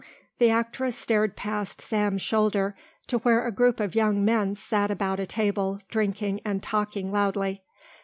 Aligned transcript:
The 0.39 0.49
actress 0.49 0.95
stared 0.95 1.35
past 1.35 1.79
Sam's 1.79 2.23
shoulder 2.23 2.75
to 3.05 3.19
where 3.19 3.45
a 3.45 3.51
group 3.51 3.79
of 3.79 3.93
young 3.93 4.25
men 4.25 4.55
sat 4.55 4.89
about 4.89 5.19
a 5.19 5.27
table 5.27 5.79
drinking 5.89 6.41
and 6.43 6.63
talking 6.63 7.11
loudly. 7.11 7.61